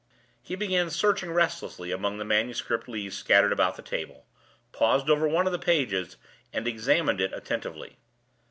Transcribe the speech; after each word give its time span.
He 0.41 0.55
began 0.55 0.89
searching 0.89 1.29
restlessly 1.31 1.91
among 1.91 2.17
the 2.17 2.25
manuscript 2.25 2.87
leaves 2.87 3.15
scattered 3.15 3.51
about 3.51 3.75
the 3.75 3.83
table, 3.83 4.25
paused 4.71 5.11
over 5.11 5.27
one 5.27 5.45
of 5.45 5.51
the 5.51 5.59
pages, 5.59 6.17
and 6.51 6.67
examined 6.67 7.21
it 7.21 7.31
attentively. 7.33 7.99